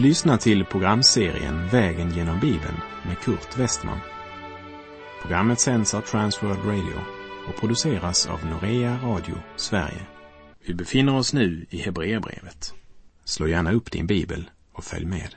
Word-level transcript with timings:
Du 0.00 0.06
lyssnar 0.06 0.36
till 0.36 0.64
programserien 0.64 1.68
Vägen 1.68 2.10
genom 2.10 2.40
Bibeln 2.40 2.80
med 3.06 3.18
Kurt 3.18 3.58
Westman. 3.58 3.98
Programmet 5.22 5.60
sänds 5.60 5.94
av 5.94 6.00
Transworld 6.00 6.64
Radio 6.64 7.00
och 7.48 7.60
produceras 7.60 8.26
av 8.26 8.46
Norea 8.46 8.98
Radio 9.02 9.34
Sverige. 9.56 10.06
Vi 10.66 10.74
befinner 10.74 11.16
oss 11.16 11.32
nu 11.32 11.66
i 11.70 11.78
Hebreerbrevet. 11.78 12.74
Slå 13.24 13.48
gärna 13.48 13.72
upp 13.72 13.90
din 13.90 14.06
bibel 14.06 14.50
och 14.72 14.84
följ 14.84 15.06
med. 15.06 15.34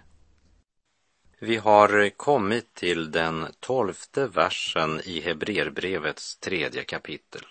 Vi 1.39 1.57
har 1.57 2.09
kommit 2.09 2.73
till 2.73 3.11
den 3.11 3.45
tolfte 3.59 4.27
versen 4.27 5.01
i 5.03 5.21
Hebreerbrevets 5.21 6.37
tredje 6.37 6.83
kapitel. 6.83 7.45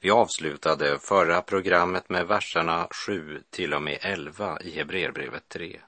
Vi 0.00 0.10
avslutade 0.10 0.98
förra 0.98 1.42
programmet 1.42 2.08
med 2.08 2.26
verserna 2.26 2.88
7 3.06 3.42
till 3.50 3.74
och 3.74 3.82
med 3.82 3.98
11 4.00 4.58
i 4.60 4.70
Hebreerbrevet 4.70 5.48
3. 5.48 5.80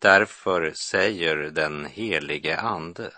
Därför 0.00 0.72
säger 0.74 1.36
den 1.36 1.86
helige 1.86 2.60
Ande, 2.60 3.12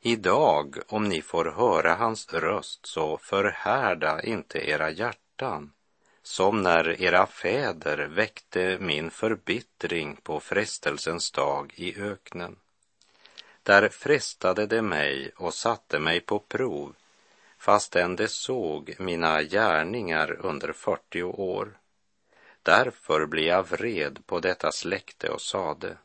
idag 0.00 0.78
om 0.88 1.08
ni 1.08 1.22
får 1.22 1.44
höra 1.44 1.94
hans 1.94 2.32
röst 2.32 2.86
så 2.86 3.18
förhärda 3.18 4.22
inte 4.22 4.70
era 4.70 4.90
hjärtan 4.90 5.72
som 6.22 6.62
när 6.62 7.02
era 7.02 7.26
fäder 7.26 7.98
väckte 7.98 8.78
min 8.80 9.10
förbittring 9.10 10.16
på 10.16 10.40
frestelsens 10.40 11.30
dag 11.30 11.72
i 11.76 12.00
öknen. 12.00 12.56
Där 13.62 13.88
frestade 13.88 14.66
de 14.66 14.82
mig 14.82 15.30
och 15.36 15.54
satte 15.54 15.98
mig 15.98 16.20
på 16.20 16.38
prov 16.38 16.94
fastän 17.58 18.16
de 18.16 18.28
såg 18.28 18.94
mina 18.98 19.42
gärningar 19.42 20.46
under 20.46 20.72
40 20.72 21.22
år. 21.22 21.78
Därför 22.68 23.26
blev 23.26 23.44
jag 23.44 23.68
vred 23.68 24.26
på 24.26 24.40
detta 24.40 24.72
släkte 24.72 25.28
och 25.28 25.40
sade, 25.40 25.98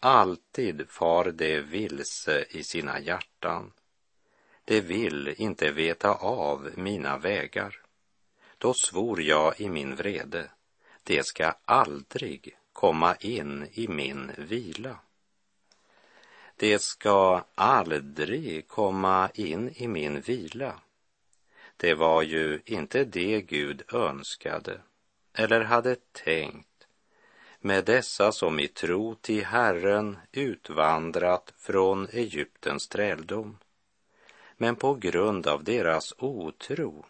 alltid 0.00 0.88
far 0.88 1.24
de 1.24 1.60
vilse 1.60 2.44
i 2.50 2.64
sina 2.64 3.00
hjärtan. 3.00 3.72
De 4.64 4.80
vill 4.80 5.34
inte 5.36 5.70
veta 5.70 6.14
av 6.14 6.70
mina 6.76 7.18
vägar. 7.18 7.80
Då 8.58 8.74
svor 8.74 9.22
jag 9.22 9.60
i 9.60 9.68
min 9.68 9.96
vrede, 9.96 10.50
det 11.02 11.26
ska 11.26 11.54
aldrig 11.64 12.56
komma 12.72 13.14
in 13.14 13.68
i 13.72 13.88
min 13.88 14.32
vila. 14.38 14.98
Det 16.56 16.82
ska 16.82 17.44
aldrig 17.54 18.68
komma 18.68 19.30
in 19.34 19.70
i 19.76 19.88
min 19.88 20.20
vila. 20.20 20.80
Det 21.76 21.94
var 21.94 22.22
ju 22.22 22.60
inte 22.64 23.04
det 23.04 23.40
Gud 23.40 23.82
önskade 23.92 24.80
eller 25.34 25.60
hade 25.60 25.96
tänkt 26.12 26.68
med 27.60 27.84
dessa 27.84 28.32
som 28.32 28.60
i 28.60 28.68
tro 28.68 29.14
till 29.14 29.44
Herren 29.44 30.18
utvandrat 30.32 31.52
från 31.56 32.08
Egyptens 32.12 32.88
träldom. 32.88 33.58
Men 34.56 34.76
på 34.76 34.94
grund 34.94 35.46
av 35.46 35.64
deras 35.64 36.14
otro 36.18 37.04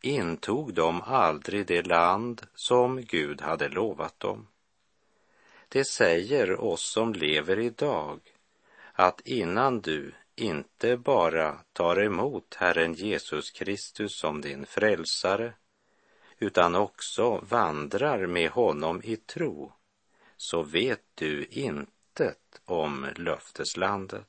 intog 0.00 0.74
de 0.74 1.02
aldrig 1.02 1.66
det 1.66 1.86
land 1.86 2.46
som 2.54 3.02
Gud 3.02 3.40
hade 3.40 3.68
lovat 3.68 4.20
dem. 4.20 4.46
Det 5.68 5.84
säger 5.84 6.60
oss 6.60 6.82
som 6.82 7.12
lever 7.12 7.58
idag 7.58 8.20
att 8.92 9.20
innan 9.20 9.80
du 9.80 10.12
inte 10.34 10.96
bara 10.96 11.58
tar 11.72 12.02
emot 12.02 12.54
Herren 12.54 12.94
Jesus 12.94 13.50
Kristus 13.50 14.18
som 14.18 14.40
din 14.40 14.66
frälsare 14.66 15.52
utan 16.42 16.74
också 16.74 17.44
vandrar 17.48 18.26
med 18.26 18.50
honom 18.50 19.00
i 19.04 19.16
tro 19.16 19.72
så 20.36 20.62
vet 20.62 21.02
du 21.14 21.44
intet 21.44 22.60
om 22.64 23.06
löfteslandet. 23.16 24.26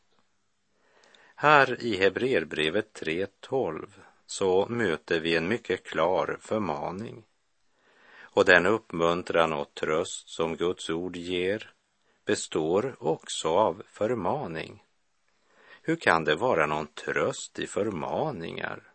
Här 1.35 1.83
i 1.83 1.97
Hebreerbrevet 1.97 3.01
3.12 3.01 3.87
så 4.25 4.67
möter 4.69 5.19
vi 5.19 5.35
en 5.35 5.47
mycket 5.47 5.83
klar 5.83 6.37
förmaning. 6.41 7.23
Och 8.21 8.45
den 8.45 8.65
uppmuntran 8.65 9.53
och 9.53 9.73
tröst 9.73 10.29
som 10.29 10.55
Guds 10.55 10.89
ord 10.89 11.15
ger 11.15 11.73
består 12.25 12.95
också 12.99 13.49
av 13.49 13.83
förmaning. 13.87 14.83
Hur 15.81 15.95
kan 15.95 16.23
det 16.23 16.35
vara 16.35 16.65
någon 16.65 16.87
tröst 16.87 17.59
i 17.59 17.67
förmaningar? 17.67 18.92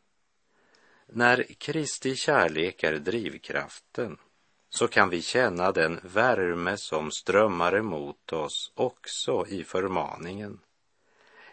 När 1.13 1.43
Kristi 1.59 2.17
kärlek 2.17 2.83
är 2.83 2.99
drivkraften 2.99 4.17
så 4.71 4.89
kan 4.89 5.09
vi 5.11 5.23
känna 5.23 5.73
den 5.73 6.01
värme 6.03 6.75
som 6.77 7.11
strömmar 7.11 7.77
emot 7.77 8.33
oss 8.33 8.73
också 8.75 9.47
i 9.49 9.65
förmaningen 9.65 10.61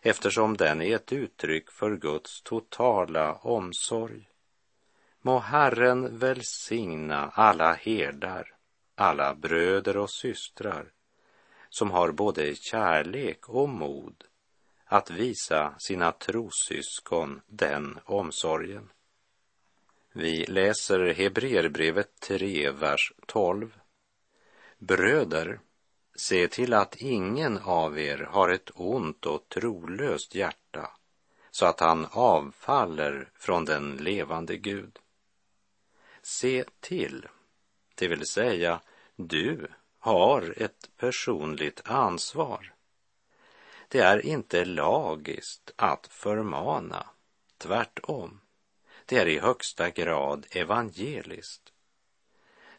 eftersom 0.01 0.57
den 0.57 0.81
är 0.81 0.95
ett 0.95 1.13
uttryck 1.13 1.71
för 1.71 1.95
Guds 1.95 2.41
totala 2.41 3.33
omsorg. 3.33 4.29
Må 5.21 5.39
Herren 5.39 6.17
välsigna 6.17 7.29
alla 7.33 7.73
herdar, 7.73 8.55
alla 8.95 9.35
bröder 9.35 9.97
och 9.97 10.11
systrar 10.11 10.91
som 11.69 11.91
har 11.91 12.11
både 12.11 12.55
kärlek 12.55 13.49
och 13.49 13.69
mod 13.69 14.23
att 14.85 15.11
visa 15.11 15.75
sina 15.79 16.11
trossyskon 16.11 17.41
den 17.47 17.99
omsorgen. 18.05 18.89
Vi 20.17 20.45
läser 20.45 21.13
Hebreerbrevet 21.13 22.19
3, 22.19 22.71
vers 22.71 23.13
12. 23.25 23.75
Bröder, 24.77 25.59
se 26.15 26.47
till 26.47 26.73
att 26.73 26.95
ingen 26.95 27.57
av 27.57 27.99
er 27.99 28.17
har 28.17 28.49
ett 28.49 28.71
ont 28.73 29.25
och 29.25 29.49
trolöst 29.49 30.35
hjärta 30.35 30.91
så 31.51 31.65
att 31.65 31.79
han 31.79 32.07
avfaller 32.11 33.29
från 33.33 33.65
den 33.65 33.97
levande 33.97 34.57
Gud. 34.57 34.99
Se 36.21 36.65
till, 36.79 37.27
det 37.95 38.07
vill 38.07 38.25
säga 38.25 38.81
du 39.15 39.67
har 39.99 40.53
ett 40.57 40.89
personligt 40.97 41.81
ansvar. 41.85 42.73
Det 43.87 43.99
är 43.99 44.25
inte 44.25 44.65
lagiskt 44.65 45.71
att 45.75 46.07
förmana, 46.07 47.09
tvärtom. 47.57 48.41
Det 49.05 49.17
är 49.17 49.27
i 49.27 49.39
högsta 49.39 49.89
grad 49.89 50.45
evangeliskt. 50.51 51.73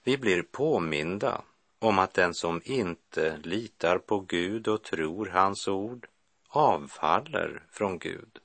Vi 0.03 0.19
blir 0.19 0.43
påminda 0.43 1.43
om 1.79 1.99
att 1.99 2.15
den 2.15 2.35
som 2.35 2.61
inte 2.65 3.37
litar 3.37 3.99
på 3.99 4.21
Gud 4.21 4.69
och 4.69 4.83
tror 4.83 5.27
hans 5.27 5.69
ord 5.69 6.07
avfaller 6.49 7.63
från 7.71 7.99
Gud. 7.99 8.39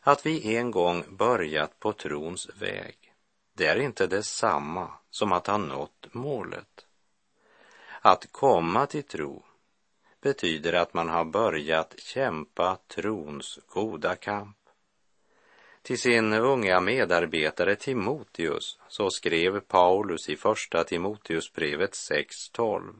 Att 0.00 0.26
vi 0.26 0.56
en 0.56 0.70
gång 0.70 1.04
börjat 1.08 1.80
på 1.80 1.92
trons 1.92 2.48
väg, 2.54 3.14
det 3.52 3.66
är 3.66 3.80
inte 3.80 4.06
detsamma 4.06 4.92
som 5.10 5.32
att 5.32 5.46
ha 5.46 5.56
nått 5.56 6.06
målet. 6.12 6.86
Att 8.00 8.32
komma 8.32 8.86
till 8.86 9.02
tro 9.02 9.42
betyder 10.20 10.72
att 10.72 10.94
man 10.94 11.08
har 11.08 11.24
börjat 11.24 11.94
kämpa 11.98 12.78
trons 12.86 13.58
goda 13.66 14.16
kamp. 14.16 14.57
Till 15.88 15.98
sin 15.98 16.32
unga 16.32 16.80
medarbetare 16.80 17.76
Timoteus 17.76 18.78
så 18.88 19.10
skrev 19.10 19.60
Paulus 19.60 20.28
i 20.28 20.36
första 20.36 20.84
Timoteusbrevet 20.84 21.92
6.12. 21.92 22.94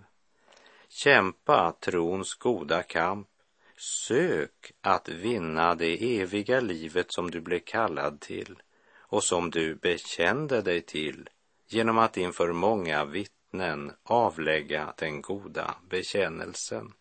Kämpa 0.88 1.72
trons 1.81 2.34
goda 2.34 2.82
kamp, 2.82 3.29
sök 3.76 4.73
att 4.81 5.08
vinna 5.08 5.75
det 5.75 6.20
eviga 6.20 6.61
livet 6.61 7.12
som 7.12 7.31
du 7.31 7.40
blev 7.40 7.58
kallad 7.58 8.20
till 8.20 8.62
och 8.99 9.25
som 9.25 9.50
du 9.50 9.75
bekände 9.75 10.62
dig 10.62 10.81
till 10.81 11.29
genom 11.67 11.99
att 11.99 12.17
inför 12.17 12.52
många 12.52 13.05
vittnen 13.05 13.93
avlägga 14.02 14.94
den 14.99 15.23
goda 15.23 15.75
bekännelsen. 15.88 16.93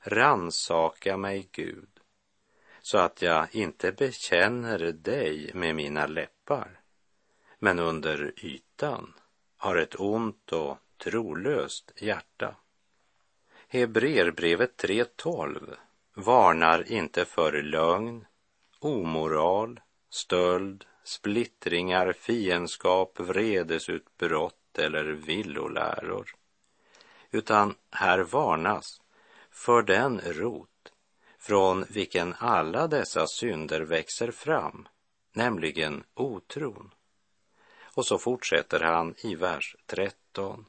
Ransaka 0.00 1.16
mig, 1.16 1.48
Gud, 1.52 1.91
så 2.82 2.98
att 2.98 3.22
jag 3.22 3.54
inte 3.54 3.92
bekänner 3.92 4.78
dig 4.78 5.50
med 5.54 5.74
mina 5.74 6.06
läppar, 6.06 6.80
men 7.58 7.78
under 7.78 8.32
ytan 8.36 9.14
har 9.56 9.76
ett 9.76 10.00
ont 10.00 10.52
och 10.52 10.78
trolöst 11.04 11.92
hjärta. 11.96 12.56
Hebreerbrevet 13.68 14.84
3.12 14.84 15.74
varnar 16.14 16.92
inte 16.92 17.24
för 17.24 17.62
lögn, 17.62 18.26
omoral, 18.78 19.80
stöld, 20.10 20.84
splittringar, 21.04 22.12
fiendskap, 22.12 23.20
vredesutbrott 23.20 24.78
eller 24.78 25.04
villoläror. 25.04 26.34
Utan 27.30 27.74
här 27.90 28.18
varnas 28.18 29.00
för 29.50 29.82
den 29.82 30.20
rot 30.20 30.71
från 31.42 31.84
vilken 31.88 32.34
alla 32.38 32.86
dessa 32.86 33.26
synder 33.26 33.80
växer 33.80 34.30
fram, 34.30 34.88
nämligen 35.32 36.04
otron. 36.14 36.94
Och 37.94 38.06
så 38.06 38.18
fortsätter 38.18 38.80
han 38.80 39.14
i 39.18 39.34
vers 39.34 39.76
13. 39.86 40.66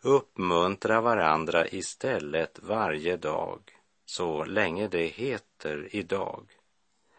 Uppmuntra 0.00 1.00
varandra 1.00 1.68
istället 1.68 2.58
varje 2.62 3.16
dag, 3.16 3.60
så 4.06 4.44
länge 4.44 4.88
det 4.88 5.06
heter 5.06 5.88
idag, 5.96 6.46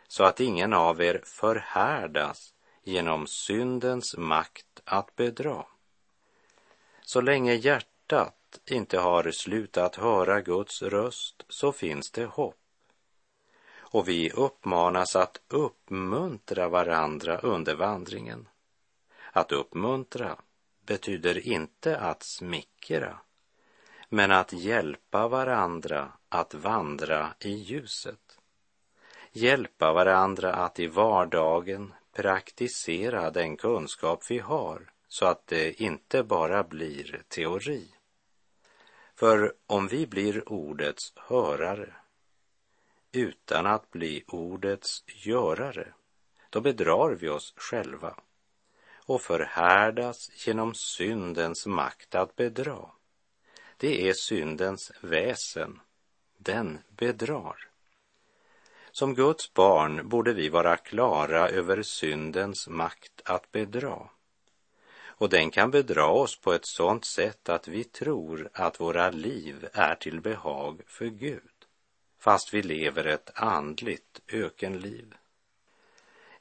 så 0.07 0.23
att 0.23 0.39
ingen 0.39 0.73
av 0.73 1.01
er 1.01 1.21
förhärdas 1.25 2.53
genom 2.83 3.27
syndens 3.27 4.17
makt 4.17 4.81
att 4.85 5.15
bedra. 5.15 5.65
Så 7.01 7.21
länge 7.21 7.53
hjärtat 7.53 8.44
inte 8.71 8.99
har 8.99 9.31
slutat 9.31 9.95
höra 9.95 10.41
Guds 10.41 10.81
röst 10.81 11.45
så 11.49 11.71
finns 11.71 12.11
det 12.11 12.25
hopp. 12.25 12.55
Och 13.77 14.07
vi 14.07 14.31
uppmanas 14.31 15.15
att 15.15 15.41
uppmuntra 15.47 16.67
varandra 16.69 17.37
under 17.37 17.75
vandringen. 17.75 18.47
Att 19.31 19.51
uppmuntra 19.51 20.37
betyder 20.85 21.47
inte 21.47 21.97
att 21.97 22.23
smickra, 22.23 23.19
men 24.09 24.31
att 24.31 24.53
hjälpa 24.53 25.27
varandra 25.27 26.11
att 26.29 26.53
vandra 26.53 27.33
i 27.39 27.49
ljuset. 27.49 28.39
Hjälpa 29.31 29.93
varandra 29.93 30.53
att 30.53 30.79
i 30.79 30.87
vardagen 30.87 31.93
praktisera 32.13 33.31
den 33.31 33.57
kunskap 33.57 34.23
vi 34.29 34.39
har 34.39 34.91
så 35.07 35.25
att 35.25 35.47
det 35.47 35.81
inte 35.81 36.23
bara 36.23 36.63
blir 36.63 37.23
teori. 37.27 37.94
För 39.15 39.53
om 39.67 39.87
vi 39.87 40.07
blir 40.07 40.49
ordets 40.49 41.13
hörare 41.15 41.93
utan 43.11 43.65
att 43.65 43.91
bli 43.91 44.23
ordets 44.27 45.03
görare, 45.07 45.93
då 46.49 46.61
bedrar 46.61 47.11
vi 47.11 47.29
oss 47.29 47.53
själva 47.57 48.15
och 49.05 49.21
förhärdas 49.21 50.47
genom 50.47 50.73
syndens 50.73 51.65
makt 51.65 52.15
att 52.15 52.35
bedra. 52.35 52.89
Det 53.77 54.09
är 54.09 54.13
syndens 54.13 54.91
väsen. 55.01 55.79
Den 56.37 56.79
bedrar. 56.89 57.67
Som 58.91 59.13
Guds 59.13 59.53
barn 59.53 60.09
borde 60.09 60.33
vi 60.33 60.49
vara 60.49 60.77
klara 60.77 61.49
över 61.49 61.81
syndens 61.81 62.67
makt 62.67 63.21
att 63.25 63.51
bedra. 63.51 64.09
Och 65.17 65.29
den 65.29 65.51
kan 65.51 65.71
bedra 65.71 66.07
oss 66.07 66.39
på 66.39 66.53
ett 66.53 66.65
sådant 66.65 67.05
sätt 67.05 67.49
att 67.49 67.67
vi 67.67 67.83
tror 67.83 68.49
att 68.53 68.79
våra 68.79 69.09
liv 69.09 69.67
är 69.73 69.95
till 69.95 70.21
behag 70.21 70.81
för 70.87 71.05
Gud, 71.05 71.65
fast 72.19 72.53
vi 72.53 72.61
lever 72.61 73.05
ett 73.05 73.31
andligt 73.35 74.21
ökenliv. 74.27 75.15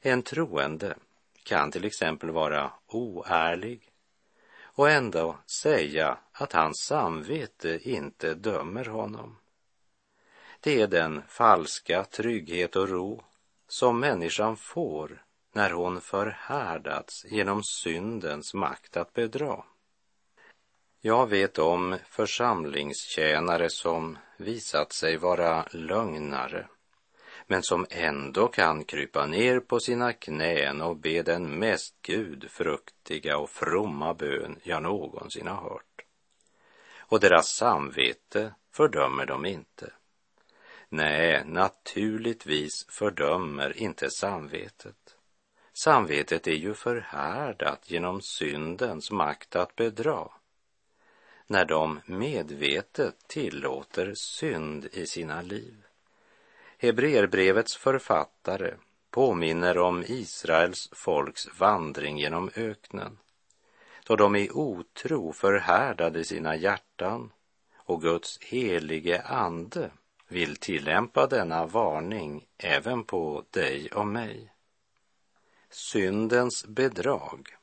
En 0.01 0.21
troende 0.21 0.95
kan 1.43 1.71
till 1.71 1.85
exempel 1.85 2.29
vara 2.31 2.71
oärlig 2.87 3.91
och 4.61 4.89
ändå 4.89 5.37
säga 5.61 6.17
att 6.31 6.53
hans 6.53 6.85
samvete 6.87 7.79
inte 7.89 8.33
dömer 8.33 8.85
honom. 8.85 9.37
Det 10.59 10.81
är 10.81 10.87
den 10.87 11.21
falska 11.27 12.03
trygghet 12.03 12.75
och 12.75 12.89
ro 12.89 13.23
som 13.67 13.99
människan 13.99 14.57
får 14.57 15.24
när 15.55 15.71
hon 15.71 16.01
förhärdats 16.01 17.25
genom 17.25 17.63
syndens 17.63 18.53
makt 18.53 18.97
att 18.97 19.13
bedra. 19.13 19.63
Jag 21.01 21.27
vet 21.27 21.59
om 21.59 21.97
församlingstjänare 22.09 23.69
som 23.69 24.17
visat 24.37 24.93
sig 24.93 25.17
vara 25.17 25.65
lögnare 25.71 26.67
men 27.47 27.63
som 27.63 27.85
ändå 27.89 28.47
kan 28.47 28.83
krypa 28.83 29.25
ner 29.25 29.59
på 29.59 29.79
sina 29.79 30.13
knän 30.13 30.81
och 30.81 30.97
be 30.97 31.21
den 31.21 31.59
mest 31.59 32.01
gudfruktiga 32.01 33.37
och 33.37 33.49
fromma 33.49 34.13
bön 34.13 34.59
jag 34.63 34.83
någonsin 34.83 35.47
har 35.47 35.69
hört. 35.69 36.01
Och 36.99 37.19
deras 37.19 37.55
samvete 37.55 38.53
fördömer 38.71 39.25
de 39.25 39.45
inte. 39.45 39.93
Nej, 40.89 41.43
naturligtvis 41.45 42.85
fördömer 42.89 43.77
inte 43.77 44.09
samvetet. 44.09 45.04
Samvetet 45.77 46.47
är 46.47 46.51
ju 46.51 46.73
förhärdat 46.73 47.91
genom 47.91 48.21
syndens 48.21 49.11
makt 49.11 49.55
att 49.55 49.75
bedra. 49.75 50.27
När 51.47 51.65
de 51.65 51.99
medvetet 52.05 53.27
tillåter 53.27 54.13
synd 54.15 54.85
i 54.91 55.05
sina 55.05 55.41
liv. 55.41 55.75
Hebreerbrevets 56.77 57.75
författare 57.77 58.73
påminner 59.11 59.77
om 59.77 60.03
Israels 60.07 60.89
folks 60.91 61.59
vandring 61.59 62.17
genom 62.17 62.49
öknen, 62.55 63.17
då 64.05 64.15
de 64.15 64.35
i 64.35 64.49
otro 64.53 65.33
förhärdade 65.33 66.23
sina 66.23 66.55
hjärtan 66.55 67.31
och 67.75 68.01
Guds 68.01 68.39
helige 68.41 69.21
ande 69.21 69.91
vill 70.27 70.55
tillämpa 70.55 71.27
denna 71.27 71.65
varning 71.65 72.45
även 72.57 73.03
på 73.03 73.45
dig 73.51 73.89
och 73.91 74.07
mig. 74.07 74.54
Syndens 75.77 76.65
bedrag, 76.65 77.55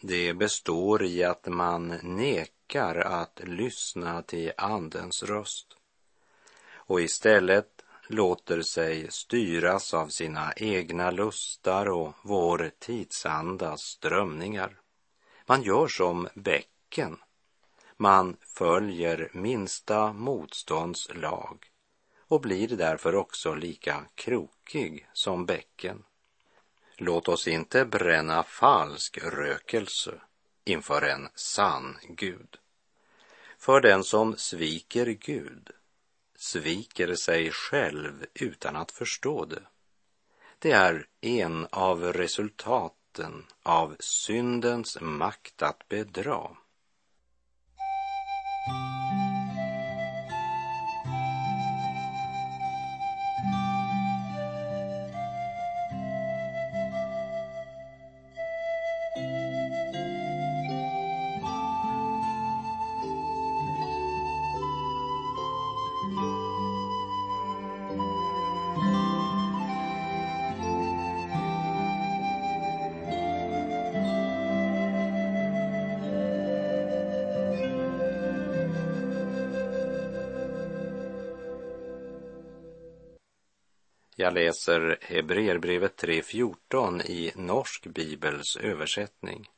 det 0.00 0.34
består 0.34 1.02
i 1.02 1.24
att 1.24 1.46
man 1.46 1.88
nekar 2.02 2.94
att 2.94 3.40
lyssna 3.44 4.22
till 4.22 4.52
Andens 4.56 5.22
röst 5.22 5.66
och 6.72 7.00
istället 7.00 7.84
låter 8.06 8.62
sig 8.62 9.10
styras 9.10 9.94
av 9.94 10.08
sina 10.08 10.52
egna 10.56 11.10
lustar 11.10 11.86
och 11.86 12.12
vår 12.22 12.70
tidsandas 12.78 13.80
strömningar. 13.80 14.80
Man 15.46 15.62
gör 15.62 15.88
som 15.88 16.28
bäcken. 16.34 17.16
Man 17.96 18.36
följer 18.40 19.30
minsta 19.32 20.12
motstånds 20.12 21.08
lag 21.14 21.66
och 22.28 22.40
blir 22.40 22.68
därför 22.68 23.14
också 23.14 23.54
lika 23.54 24.04
krokig 24.14 25.08
som 25.12 25.46
bäcken. 25.46 26.04
Låt 27.00 27.28
oss 27.28 27.48
inte 27.48 27.84
bränna 27.84 28.42
falsk 28.42 29.18
rökelse 29.18 30.20
inför 30.64 31.02
en 31.02 31.28
sann 31.34 31.98
Gud. 32.08 32.56
För 33.58 33.80
den 33.80 34.04
som 34.04 34.36
sviker 34.36 35.06
Gud 35.06 35.70
sviker 36.36 37.14
sig 37.14 37.50
själv 37.50 38.26
utan 38.34 38.76
att 38.76 38.92
förstå 38.92 39.44
det. 39.44 39.62
Det 40.58 40.72
är 40.72 41.06
en 41.20 41.66
av 41.70 42.12
resultaten 42.12 43.46
av 43.62 43.96
syndens 44.00 45.00
makt 45.00 45.62
att 45.62 45.88
bedra. 45.88 46.50
Läser 84.38 84.98
Hebreerbrevet 85.00 86.02
3.14 86.02 87.02
i 87.06 87.32
Norsk 87.34 87.86
bibels 87.86 88.56
översättning. 88.56 89.50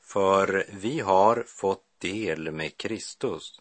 För 0.00 0.66
vi 0.72 1.00
har 1.00 1.44
fått 1.46 1.84
del 1.98 2.50
med 2.52 2.76
Kristus, 2.76 3.60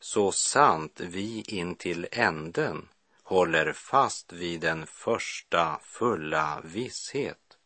så 0.00 0.32
sant 0.32 1.00
vi 1.00 1.42
in 1.46 1.74
till 1.74 2.06
änden 2.12 2.88
håller 3.22 3.72
fast 3.72 4.32
vid 4.32 4.60
den 4.60 4.86
första 4.86 5.80
fulla 5.82 6.60
visshet. 6.64 7.58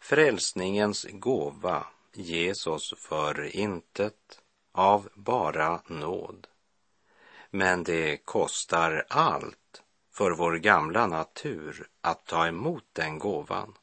Frälsningens 0.00 1.06
gåva 1.10 1.86
ges 2.12 2.66
oss 2.66 2.94
för 2.98 3.56
intet 3.56 4.40
av 4.72 5.08
bara 5.14 5.82
nåd. 5.86 6.46
Men 7.50 7.84
det 7.84 8.16
kostar 8.16 9.06
allt 9.08 9.65
för 10.16 10.30
vår 10.30 10.56
gamla 10.56 11.06
natur 11.06 11.88
att 12.00 12.26
ta 12.26 12.46
emot 12.46 12.84
den 12.92 13.18
gåvan. 13.18 13.74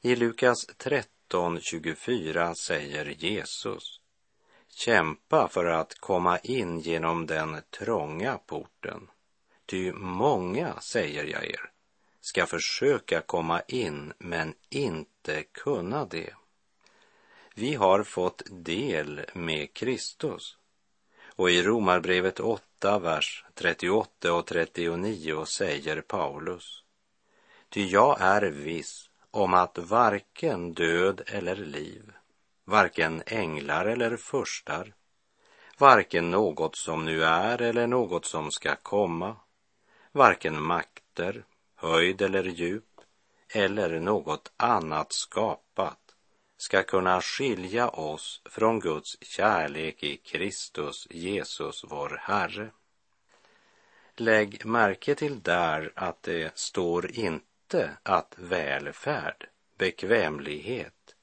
I 0.00 0.16
Lukas 0.16 0.68
13.24 0.78 2.54
säger 2.54 3.04
Jesus 3.04 4.00
Kämpa 4.68 5.48
för 5.48 5.64
att 5.64 5.94
komma 5.94 6.38
in 6.38 6.80
genom 6.80 7.26
den 7.26 7.62
trånga 7.70 8.38
porten. 8.38 9.10
Ty 9.66 9.92
många, 9.92 10.80
säger 10.80 11.24
jag 11.24 11.44
er, 11.44 11.70
ska 12.20 12.46
försöka 12.46 13.20
komma 13.20 13.60
in 13.60 14.12
men 14.18 14.54
inte 14.68 15.42
kunna 15.42 16.04
det. 16.04 16.34
Vi 17.54 17.74
har 17.74 18.02
fått 18.02 18.42
del 18.50 19.26
med 19.34 19.74
Kristus. 19.74 20.57
Och 21.38 21.50
i 21.50 21.62
Romarbrevet 21.62 22.40
8, 22.40 22.98
vers 22.98 23.44
38 23.54 24.32
och 24.32 24.46
39 24.46 25.44
säger 25.44 26.00
Paulus. 26.00 26.82
Ty 27.68 27.86
jag 27.86 28.20
är 28.20 28.42
viss 28.42 29.10
om 29.30 29.54
att 29.54 29.78
varken 29.78 30.72
död 30.74 31.22
eller 31.26 31.56
liv, 31.56 32.12
varken 32.64 33.22
änglar 33.26 33.86
eller 33.86 34.16
furstar, 34.16 34.94
varken 35.78 36.30
något 36.30 36.76
som 36.76 37.04
nu 37.04 37.24
är 37.24 37.62
eller 37.62 37.86
något 37.86 38.24
som 38.24 38.50
ska 38.50 38.76
komma, 38.76 39.36
varken 40.12 40.62
makter, 40.62 41.44
höjd 41.76 42.22
eller 42.22 42.44
djup, 42.44 43.00
eller 43.54 44.00
något 44.00 44.52
annat 44.56 45.12
skapat 45.12 46.07
ska 46.58 46.82
kunna 46.82 47.20
skilja 47.20 47.88
oss 47.88 48.42
från 48.44 48.80
Guds 48.80 49.16
kärlek 49.20 50.02
i 50.02 50.16
Kristus 50.16 51.06
Jesus, 51.10 51.84
vår 51.88 52.20
Herre. 52.22 52.70
Lägg 54.16 54.66
märke 54.66 55.14
till 55.14 55.42
där 55.42 55.92
att 55.94 56.22
det 56.22 56.58
står 56.58 57.10
inte 57.10 57.96
att 58.02 58.34
välfärd, 58.36 59.48
bekvämlighet, 59.78 61.14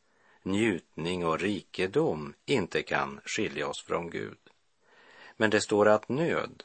njutning 0.44 1.26
och 1.26 1.40
rikedom 1.40 2.34
inte 2.46 2.84
kan 2.84 3.22
skilja 3.26 3.68
oss 3.68 3.84
från 3.84 4.10
Gud. 4.10 4.38
Men 5.38 5.50
det 5.50 5.62
står 5.62 5.88
att 5.88 6.10
nöd, 6.10 6.64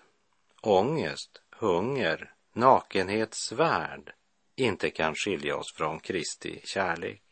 ångest, 0.61 1.43
hunger, 1.51 2.35
nakenhet, 2.53 3.35
svärd 3.35 4.13
inte 4.57 4.91
kan 4.91 5.15
skilja 5.15 5.57
oss 5.57 5.73
från 5.73 6.01
Kristi 6.01 6.61
kärlek. 6.65 7.23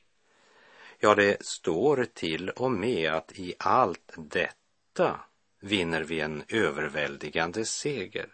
Ja, 1.01 1.15
det 1.15 1.47
står 1.47 2.05
till 2.05 2.51
och 2.51 2.71
med 2.71 3.13
att 3.13 3.33
i 3.33 3.55
allt 3.59 4.15
detta 4.17 5.21
vinner 5.61 6.03
vi 6.03 6.21
en 6.21 6.45
överväldigande 6.49 7.65
seger. 7.65 8.29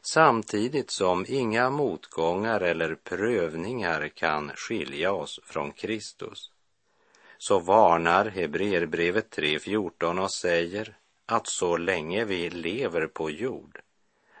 Samtidigt 0.00 0.90
som 0.90 1.24
inga 1.28 1.70
motgångar 1.70 2.60
eller 2.60 2.94
prövningar 2.94 4.08
kan 4.08 4.50
skilja 4.54 5.12
oss 5.12 5.40
från 5.44 5.72
Kristus 5.72 6.52
så 7.38 7.58
varnar 7.58 8.26
Hebreerbrevet 8.26 9.36
3.14 9.38 10.22
och 10.22 10.32
säger 10.32 10.96
att 11.26 11.46
så 11.46 11.76
länge 11.76 12.24
vi 12.24 12.50
lever 12.50 13.06
på 13.06 13.30
jord 13.30 13.80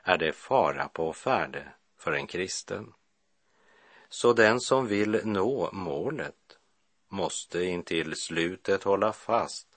är 0.02 0.18
det 0.18 0.32
fara 0.32 0.88
på 0.88 1.12
färde 1.12 1.72
för 1.98 2.12
en 2.12 2.26
kristen. 2.26 2.92
Så 4.08 4.32
den 4.32 4.60
som 4.60 4.86
vill 4.86 5.20
nå 5.24 5.70
målet 5.72 6.57
måste 7.08 7.64
intill 7.64 8.16
slutet 8.16 8.82
hålla 8.82 9.12
fast 9.12 9.68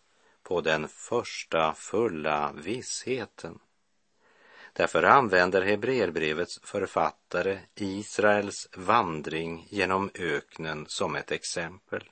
på 0.43 0.61
den 0.61 0.87
första 0.87 1.73
fulla 1.73 2.51
vissheten. 2.53 3.59
Därför 4.73 5.03
använder 5.03 5.61
Hebreerbrevets 5.61 6.59
författare 6.63 7.59
Israels 7.75 8.69
vandring 8.75 9.67
genom 9.69 10.09
öknen 10.13 10.85
som 10.87 11.15
ett 11.15 11.31
exempel. 11.31 12.03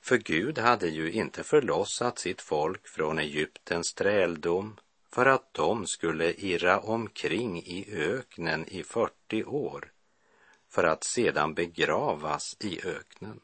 För 0.00 0.16
Gud 0.16 0.58
hade 0.58 0.88
ju 0.88 1.12
inte 1.12 1.44
förlossat 1.44 2.18
sitt 2.18 2.40
folk 2.40 2.88
från 2.88 3.18
Egyptens 3.18 3.94
träldom 3.94 4.76
för 5.10 5.26
att 5.26 5.54
de 5.54 5.86
skulle 5.86 6.32
irra 6.32 6.80
omkring 6.80 7.58
i 7.58 7.86
öknen 7.92 8.68
i 8.68 8.82
40 8.82 9.44
år 9.44 9.92
för 10.68 10.84
att 10.84 11.04
sedan 11.04 11.54
begravas 11.54 12.56
i 12.60 12.86
öknen 12.86 13.40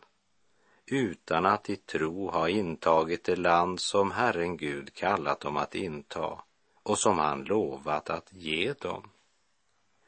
utan 0.87 1.47
att 1.47 1.71
i 1.71 1.77
tro 1.77 2.31
ha 2.31 2.49
intagit 2.49 3.25
det 3.25 3.37
land 3.37 3.81
som 3.81 4.11
Herren 4.11 4.57
Gud 4.57 4.95
kallat 4.95 5.41
dem 5.41 5.57
att 5.57 5.75
inta 5.75 6.43
och 6.83 6.99
som 6.99 7.19
han 7.19 7.45
lovat 7.45 8.11
att 8.11 8.33
ge 8.33 8.73
dem. 8.73 9.11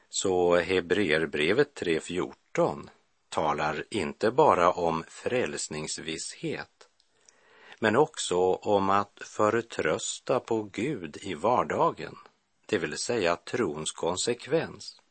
Så 0.09 0.55
Hebreerbrevet 0.55 1.81
3.14 1.81 2.89
talar 3.29 3.83
inte 3.89 4.31
bara 4.31 4.71
om 4.71 5.03
frälsningsvisshet 5.07 6.89
men 7.79 7.95
också 7.95 8.37
om 8.53 8.89
att 8.89 9.21
förtrösta 9.25 10.39
på 10.39 10.63
Gud 10.63 11.17
i 11.21 11.33
vardagen, 11.33 12.15
det 12.65 12.77
vill 12.77 12.97
säga 12.97 13.35
trons 13.35 13.91
konsekvens. 13.91 15.01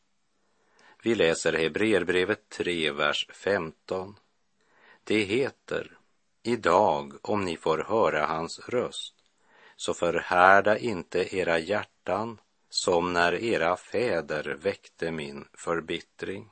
Vi 1.03 1.15
läser 1.15 1.53
Hebreerbrevet 1.53 2.49
3, 2.49 2.91
vers 2.91 3.27
15. 3.33 4.15
Det 5.09 5.23
heter, 5.23 5.97
idag 6.43 7.13
om 7.21 7.45
ni 7.45 7.57
får 7.57 7.77
höra 7.77 8.25
hans 8.25 8.59
röst, 8.59 9.13
så 9.75 9.93
förhärda 9.93 10.77
inte 10.77 11.35
era 11.35 11.59
hjärtan 11.59 12.39
som 12.69 13.13
när 13.13 13.33
era 13.33 13.77
fäder 13.77 14.57
väckte 14.61 15.11
min 15.11 15.47
förbittring. 15.53 16.49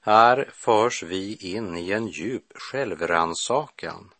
Här 0.00 0.50
förs 0.52 1.02
vi 1.02 1.36
in 1.36 1.76
i 1.76 1.90
en 1.90 2.08
djup 2.08 2.52
självrannsakan. 2.54 4.14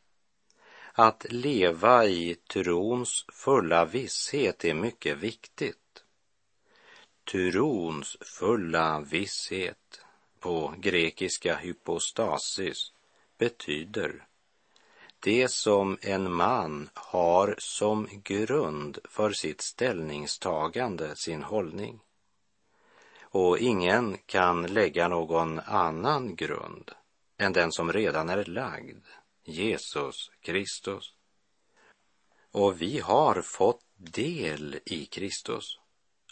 Att 0.92 1.26
leva 1.30 2.06
i 2.06 2.34
trons 2.34 3.24
fulla 3.32 3.84
visshet 3.84 4.64
är 4.64 4.74
mycket 4.74 5.16
viktigt. 5.16 6.04
Trons 7.32 8.16
fulla 8.20 9.00
visshet, 9.00 10.00
på 10.38 10.74
grekiska 10.78 11.56
hypostasis, 11.56 12.92
betyder 13.40 14.26
det 15.20 15.50
som 15.50 15.98
en 16.00 16.32
man 16.32 16.90
har 16.94 17.54
som 17.58 18.08
grund 18.24 18.98
för 19.04 19.32
sitt 19.32 19.60
ställningstagande, 19.60 21.16
sin 21.16 21.42
hållning 21.42 22.00
och 23.32 23.58
ingen 23.58 24.18
kan 24.26 24.62
lägga 24.62 25.08
någon 25.08 25.60
annan 25.60 26.36
grund 26.36 26.90
än 27.38 27.52
den 27.52 27.72
som 27.72 27.92
redan 27.92 28.28
är 28.28 28.44
lagd, 28.44 29.04
Jesus 29.44 30.30
Kristus. 30.40 31.14
Och 32.52 32.82
vi 32.82 32.98
har 32.98 33.42
fått 33.42 33.80
del 33.96 34.80
i 34.84 35.06
Kristus 35.06 35.78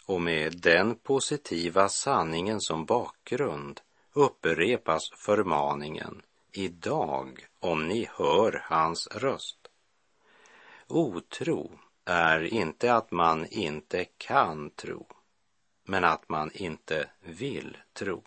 och 0.05 0.21
med 0.21 0.61
den 0.61 0.95
positiva 0.95 1.89
sanningen 1.89 2.61
som 2.61 2.85
bakgrund 2.85 3.81
upprepas 4.13 5.09
förmaningen 5.15 6.21
idag 6.51 7.47
om 7.59 7.87
ni 7.87 8.09
hör 8.11 8.63
hans 8.65 9.07
röst. 9.07 9.67
Otro 10.87 11.79
är 12.05 12.43
inte 12.43 12.93
att 12.93 13.11
man 13.11 13.45
inte 13.45 14.05
kan 14.05 14.69
tro 14.69 15.07
men 15.83 16.03
att 16.03 16.29
man 16.29 16.51
inte 16.53 17.09
vill 17.19 17.77
tro. 17.93 18.23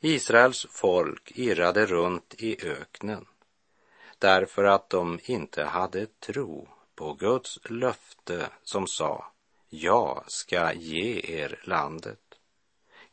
Israels 0.00 0.66
folk 0.70 1.32
irrade 1.34 1.86
runt 1.86 2.34
i 2.38 2.66
öknen 2.66 3.26
därför 4.18 4.64
att 4.64 4.90
de 4.90 5.20
inte 5.24 5.64
hade 5.64 6.06
tro 6.06 6.68
på 6.94 7.12
Guds 7.12 7.58
löfte 7.64 8.48
som 8.62 8.86
sa 8.86 9.32
jag 9.68 10.24
ska 10.26 10.72
ge 10.72 11.20
er 11.24 11.60
landet. 11.64 12.20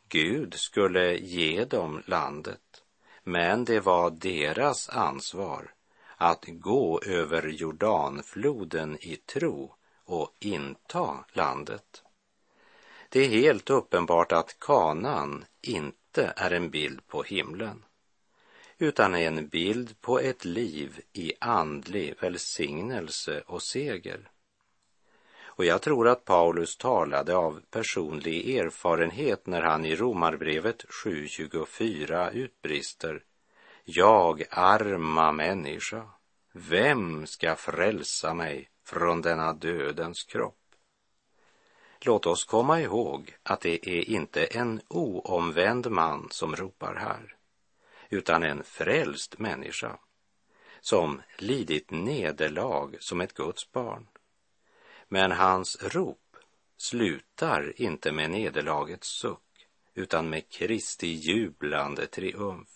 Gud 0.10 0.54
skulle 0.54 1.18
ge 1.18 1.66
dem 1.66 2.04
landet, 2.06 2.83
men 3.24 3.66
det 3.66 3.80
var 3.80 4.10
deras 4.12 4.90
ansvar 4.90 5.74
att 6.18 6.46
gå 6.48 7.02
över 7.06 7.48
Jordanfloden 7.48 8.98
i 9.02 9.16
tro 9.16 9.76
och 10.06 10.36
inta 10.40 11.26
landet. 11.34 12.04
Det 13.10 13.20
är 13.20 13.30
helt 13.30 13.70
uppenbart 13.70 14.32
att 14.32 14.60
kanan 14.60 15.46
inte 15.62 16.34
är 16.36 16.52
en 16.52 16.70
bild 16.70 17.08
på 17.08 17.24
himlen 17.24 17.84
utan 18.78 19.16
är 19.16 19.28
en 19.28 19.48
bild 19.48 20.02
på 20.02 20.20
ett 20.20 20.46
liv 20.46 21.02
i 21.14 21.34
andlig 21.40 22.16
välsignelse 22.22 23.44
och 23.48 23.62
seger. 23.62 24.30
Och 25.56 25.66
jag 25.66 25.82
tror 25.82 26.08
att 26.08 26.26
Paulus 26.26 26.78
talade 26.78 27.36
av 27.36 27.62
personlig 27.72 28.58
erfarenhet 28.58 29.48
när 29.48 29.62
han 29.62 29.86
i 29.86 29.96
Romarbrevet 29.96 30.86
7.24 31.06 32.32
utbrister 32.32 33.24
Jag 33.84 34.44
arma 34.50 35.32
människa, 35.32 36.04
vem 36.54 37.28
ska 37.28 37.56
frälsa 37.56 38.34
mig 38.34 38.70
från 38.86 39.22
denna 39.22 39.54
dödens 39.54 40.24
kropp? 40.24 40.60
Låt 42.06 42.26
oss 42.26 42.46
komma 42.46 42.82
ihåg 42.82 43.36
att 43.44 43.62
det 43.62 43.90
är 43.90 44.10
inte 44.10 44.46
en 44.46 44.82
oomvänd 44.88 45.92
man 45.92 46.28
som 46.32 46.56
ropar 46.56 46.96
här, 46.96 47.36
utan 48.10 48.44
en 48.44 48.64
frälst 48.64 49.40
människa 49.40 49.98
som 50.82 51.22
lidit 51.38 51.92
nederlag 51.92 52.98
som 53.00 53.22
ett 53.22 53.34
Guds 53.34 53.72
barn. 53.72 54.08
Men 55.14 55.32
hans 55.32 55.78
rop 55.82 56.38
slutar 56.78 57.82
inte 57.82 58.12
med 58.12 58.32
nederlagets 58.32 59.08
suck, 59.08 59.68
utan 59.94 60.30
med 60.30 60.50
Kristi 60.50 61.08
jublande 61.08 62.08
triumf. 62.08 62.70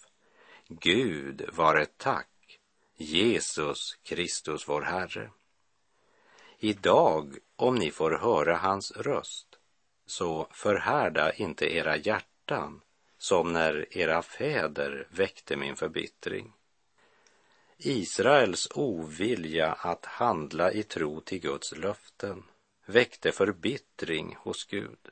Gud 0.68 1.50
var 1.54 1.76
ett 1.76 1.98
tack, 1.98 2.60
Jesus 2.96 4.00
Kristus 4.04 4.70
vår 4.70 4.82
Herre. 4.82 5.32
Idag, 6.60 7.38
om 7.56 7.76
ni 7.76 7.92
får 7.92 8.12
höra 8.12 8.56
hans 8.56 8.92
röst, 8.92 9.48
så 10.06 10.48
förhärda 10.52 11.34
inte 11.34 11.76
era 11.76 11.98
hjärtan 11.98 12.82
som 13.18 13.54
när 13.54 13.98
era 13.98 14.22
fäder 14.22 15.08
väckte 15.10 15.56
min 15.56 15.76
förbittring. 15.76 16.54
Israels 17.78 18.68
ovilja 18.76 19.74
att 19.74 20.06
handla 20.06 20.72
i 20.72 20.84
tro 20.84 21.22
till 21.22 21.40
Guds 21.40 21.78
löften 21.78 22.44
väckte 22.86 23.32
förbittring 23.32 24.36
hos 24.40 24.66
Gud. 24.66 25.10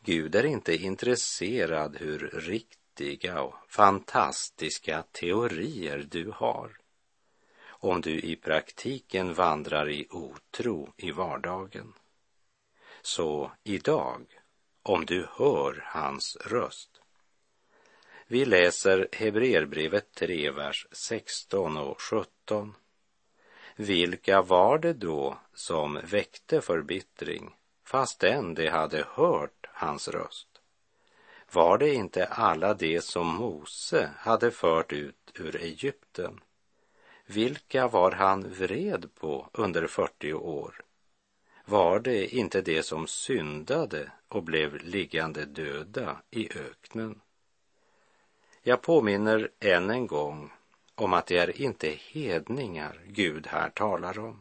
Gud 0.00 0.34
är 0.34 0.44
inte 0.44 0.76
intresserad 0.76 1.96
hur 1.96 2.18
riktiga 2.18 3.42
och 3.42 3.54
fantastiska 3.68 5.02
teorier 5.12 6.06
du 6.10 6.30
har 6.34 6.80
om 7.80 8.00
du 8.00 8.20
i 8.20 8.36
praktiken 8.36 9.34
vandrar 9.34 9.88
i 9.88 10.06
otro 10.10 10.92
i 10.96 11.10
vardagen. 11.10 11.92
Så 13.02 13.52
idag, 13.62 14.40
om 14.82 15.06
du 15.06 15.28
hör 15.30 15.82
hans 15.86 16.36
röst. 16.36 16.89
Vi 18.32 18.44
läser 18.44 19.08
Hebreerbrevet 19.12 20.14
3, 20.14 20.50
vers 20.50 20.86
16 20.92 21.76
och 21.76 22.00
17. 22.00 22.74
Vilka 23.76 24.42
var 24.42 24.78
det 24.78 24.92
då 24.92 25.38
som 25.54 26.00
väckte 26.04 26.60
förbittring 26.60 27.56
fastän 27.84 28.54
de 28.54 28.68
hade 28.68 29.04
hört 29.08 29.66
hans 29.68 30.08
röst? 30.08 30.48
Var 31.52 31.78
det 31.78 31.94
inte 31.94 32.26
alla 32.26 32.74
de 32.74 33.00
som 33.00 33.26
Mose 33.26 34.10
hade 34.18 34.50
fört 34.50 34.92
ut 34.92 35.32
ur 35.34 35.56
Egypten? 35.56 36.40
Vilka 37.26 37.88
var 37.88 38.12
han 38.12 38.50
vred 38.50 39.14
på 39.14 39.50
under 39.52 39.86
40 39.86 40.32
år? 40.32 40.82
Var 41.64 42.00
det 42.00 42.34
inte 42.34 42.60
de 42.60 42.82
som 42.82 43.06
syndade 43.06 44.12
och 44.28 44.42
blev 44.42 44.84
liggande 44.84 45.44
döda 45.44 46.22
i 46.30 46.48
öknen? 46.58 47.20
Jag 48.62 48.82
påminner 48.82 49.50
än 49.60 49.90
en 49.90 50.06
gång 50.06 50.52
om 50.94 51.12
att 51.12 51.26
det 51.26 51.36
är 51.38 51.60
inte 51.60 51.88
hedningar 51.88 53.00
Gud 53.06 53.46
här 53.46 53.70
talar 53.70 54.18
om, 54.18 54.40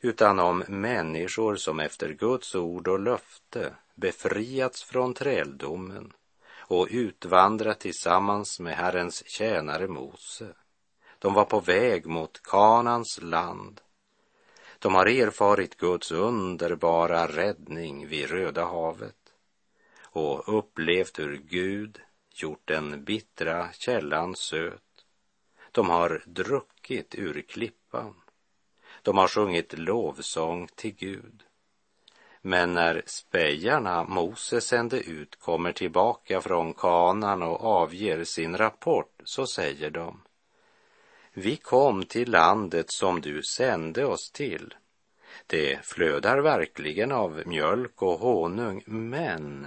utan 0.00 0.38
om 0.38 0.64
människor 0.68 1.56
som 1.56 1.80
efter 1.80 2.12
Guds 2.12 2.54
ord 2.54 2.88
och 2.88 3.00
löfte 3.00 3.74
befriats 3.94 4.84
från 4.84 5.14
träldomen 5.14 6.12
och 6.58 6.88
utvandrat 6.90 7.80
tillsammans 7.80 8.60
med 8.60 8.76
Herrens 8.76 9.28
tjänare 9.28 9.88
Mose. 9.88 10.48
De 11.18 11.34
var 11.34 11.44
på 11.44 11.60
väg 11.60 12.06
mot 12.06 12.42
Kanans 12.42 13.22
land. 13.22 13.80
De 14.78 14.94
har 14.94 15.06
erfarit 15.06 15.76
Guds 15.76 16.12
underbara 16.12 17.26
räddning 17.26 18.08
vid 18.08 18.30
Röda 18.30 18.64
havet 18.64 19.32
och 20.02 20.58
upplevt 20.58 21.18
hur 21.18 21.36
Gud 21.36 22.00
gjort 22.42 22.66
den 22.66 23.04
bittra 23.04 23.72
källan 23.72 24.36
söt. 24.36 24.82
De 25.72 25.90
har 25.90 26.22
druckit 26.26 27.14
ur 27.14 27.42
klippan. 27.42 28.14
De 29.02 29.18
har 29.18 29.28
sjungit 29.28 29.78
lovsång 29.78 30.68
till 30.74 30.94
Gud. 30.94 31.42
Men 32.42 32.74
när 32.74 33.02
spejarna 33.06 34.04
Mose 34.04 34.60
sände 34.60 35.00
ut 35.00 35.36
kommer 35.36 35.72
tillbaka 35.72 36.40
från 36.40 36.74
kanan 36.74 37.42
och 37.42 37.64
avger 37.64 38.24
sin 38.24 38.56
rapport 38.56 39.22
så 39.24 39.46
säger 39.46 39.90
de 39.90 40.22
Vi 41.32 41.56
kom 41.56 42.04
till 42.04 42.30
landet 42.30 42.90
som 42.90 43.20
du 43.20 43.42
sände 43.42 44.06
oss 44.06 44.30
till. 44.30 44.74
Det 45.46 45.84
flödar 45.84 46.38
verkligen 46.38 47.12
av 47.12 47.42
mjölk 47.46 48.02
och 48.02 48.18
honung, 48.18 48.82
men 48.86 49.66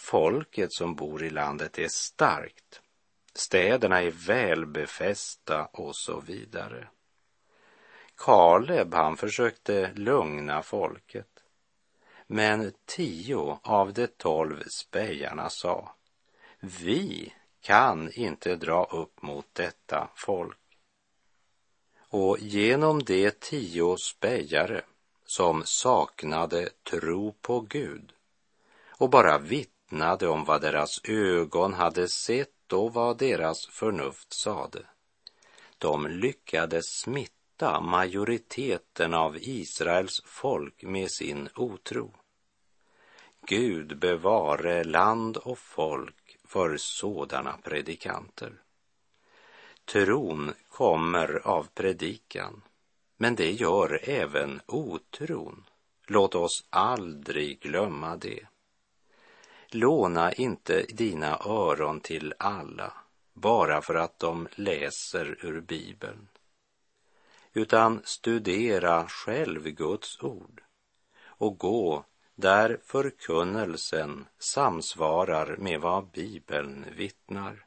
Folket 0.00 0.72
som 0.72 0.94
bor 0.94 1.22
i 1.22 1.30
landet 1.30 1.78
är 1.78 1.88
starkt. 1.88 2.80
Städerna 3.34 4.02
är 4.02 4.10
välbefästa 4.10 5.64
och 5.72 5.96
så 5.96 6.20
vidare. 6.20 6.88
Kaleb, 8.16 8.94
han 8.94 9.16
försökte 9.16 9.92
lugna 9.94 10.62
folket. 10.62 11.44
Men 12.26 12.72
tio 12.86 13.58
av 13.62 13.92
de 13.92 14.06
tolv 14.06 14.62
spejarna 14.68 15.50
sa, 15.50 15.94
vi 16.60 17.34
kan 17.60 18.12
inte 18.12 18.56
dra 18.56 18.84
upp 18.84 19.22
mot 19.22 19.46
detta 19.52 20.10
folk. 20.14 20.58
Och 21.98 22.38
genom 22.38 23.02
de 23.02 23.30
tio 23.30 23.96
spejare 23.96 24.82
som 25.24 25.62
saknade 25.64 26.70
tro 26.90 27.32
på 27.32 27.60
Gud 27.60 28.12
och 28.88 29.10
bara 29.10 29.38
vitt 29.38 29.77
vittnade 29.88 30.28
om 30.28 30.44
vad 30.44 30.60
deras 30.60 31.00
ögon 31.04 31.74
hade 31.74 32.08
sett 32.08 32.72
och 32.72 32.94
vad 32.94 33.18
deras 33.18 33.66
förnuft 33.66 34.32
sade. 34.32 34.86
De 35.78 36.06
lyckades 36.06 36.86
smitta 36.86 37.80
majoriteten 37.80 39.14
av 39.14 39.36
Israels 39.36 40.22
folk 40.24 40.82
med 40.82 41.10
sin 41.10 41.48
otro. 41.56 42.14
Gud 43.46 43.98
bevare 43.98 44.84
land 44.84 45.36
och 45.36 45.58
folk 45.58 46.38
för 46.44 46.76
sådana 46.76 47.58
predikanter. 47.62 48.52
Tron 49.84 50.52
kommer 50.68 51.46
av 51.46 51.66
predikan, 51.74 52.62
men 53.16 53.34
det 53.34 53.52
gör 53.52 54.00
även 54.02 54.60
otron. 54.66 55.64
Låt 56.06 56.34
oss 56.34 56.64
aldrig 56.70 57.60
glömma 57.60 58.16
det. 58.16 58.46
Låna 59.70 60.32
inte 60.32 60.82
dina 60.82 61.38
öron 61.46 62.00
till 62.00 62.34
alla 62.38 62.92
bara 63.34 63.82
för 63.82 63.94
att 63.94 64.18
de 64.18 64.48
läser 64.54 65.46
ur 65.46 65.60
Bibeln, 65.60 66.28
utan 67.52 68.00
studera 68.04 69.06
själv 69.08 69.62
Guds 69.62 70.22
ord 70.22 70.62
och 71.20 71.58
gå 71.58 72.04
där 72.34 72.80
förkunnelsen 72.84 74.26
samsvarar 74.38 75.56
med 75.56 75.80
vad 75.80 76.10
Bibeln 76.10 76.84
vittnar. 76.96 77.66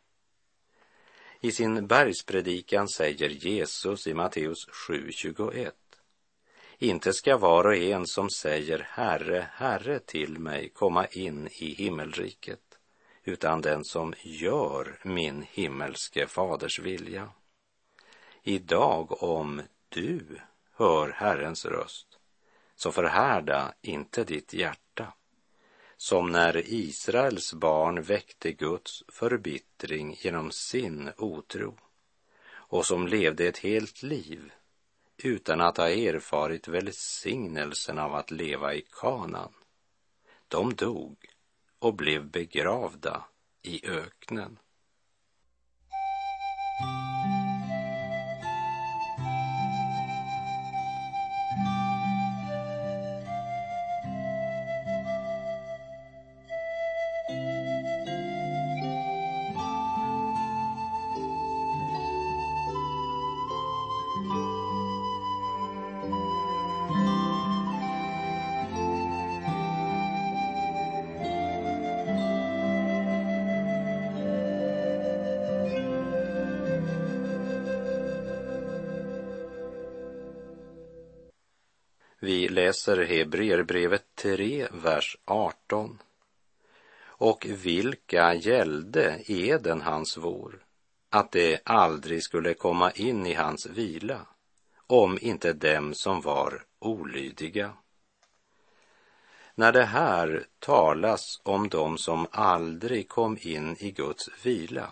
I 1.40 1.52
sin 1.52 1.88
bergspredikan 1.88 2.88
säger 2.88 3.30
Jesus 3.30 4.08
i 4.08 4.14
Matteus 4.14 4.68
7.21 4.90 5.72
inte 6.82 7.14
ska 7.14 7.38
var 7.38 7.66
och 7.66 7.76
en 7.76 8.08
som 8.08 8.30
säger 8.30 8.88
Herre, 8.90 9.48
Herre 9.54 10.00
till 10.00 10.40
mig 10.40 10.70
komma 10.70 11.08
in 11.08 11.48
i 11.48 11.74
himmelriket, 11.74 12.60
utan 13.24 13.62
den 13.62 13.86
som 13.86 14.14
gör 14.24 15.00
min 15.04 15.46
himmelske 15.52 16.28
faders 16.28 16.80
vilja. 16.80 17.30
Idag 18.44 19.24
om 19.24 19.62
du 19.90 20.26
hör 20.74 21.12
Herrens 21.12 21.66
röst, 21.66 22.08
så 22.76 22.92
förhärda 22.92 23.74
inte 23.82 24.24
ditt 24.24 24.54
hjärta, 24.54 25.14
som 25.98 26.32
när 26.32 26.74
Israels 26.74 27.54
barn 27.54 28.02
väckte 28.02 28.52
Guds 28.52 29.04
förbittring 29.08 30.18
genom 30.20 30.52
sin 30.52 31.10
otro 31.18 31.78
och 32.54 32.86
som 32.86 33.08
levde 33.08 33.48
ett 33.48 33.58
helt 33.58 34.04
liv 34.04 34.52
utan 35.26 35.62
att 35.62 35.78
ha 35.78 35.90
erfarit 35.90 36.68
välsignelsen 36.68 38.00
av 38.00 38.16
att 38.16 38.32
leva 38.32 38.74
i 38.74 38.86
kanan. 38.92 39.54
De 40.48 40.74
dog 40.74 41.18
och 41.80 41.94
blev 41.94 42.26
begravda 42.26 43.26
i 43.62 43.90
öknen. 43.90 44.60
Vi 82.24 82.50
läser 82.50 83.06
Hebreerbrevet 83.06 84.06
3, 84.16 84.68
vers 84.72 85.18
18. 85.26 86.02
Och 87.04 87.46
vilka 87.50 88.34
gällde 88.34 89.22
eden 89.26 89.82
hans 89.82 90.18
vår, 90.18 90.66
att 91.10 91.32
det 91.32 91.60
aldrig 91.66 92.24
skulle 92.24 92.54
komma 92.54 92.92
in 92.92 93.26
i 93.26 93.34
hans 93.34 93.66
vila 93.66 94.26
om 94.88 95.18
inte 95.22 95.54
dem 95.54 95.94
som 95.94 96.22
var 96.22 96.64
olydiga. 96.80 97.74
När 99.56 99.72
det 99.72 99.86
här 99.86 100.46
talas 100.60 101.42
om 101.44 101.70
dem 101.70 101.98
som 101.98 102.28
aldrig 102.32 103.10
kom 103.10 103.38
in 103.42 103.76
i 103.80 103.92
Guds 103.92 104.46
vila 104.46 104.90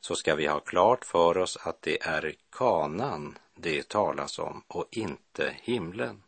så 0.00 0.14
ska 0.14 0.34
vi 0.34 0.46
ha 0.46 0.60
klart 0.60 1.04
för 1.04 1.38
oss 1.38 1.56
att 1.56 1.82
det 1.82 2.02
är 2.02 2.34
kanan 2.50 3.38
det 3.60 3.88
talas 3.88 4.38
om 4.38 4.62
och 4.68 4.88
inte 4.90 5.56
himlen. 5.62 6.22